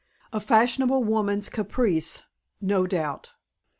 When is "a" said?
0.33-0.39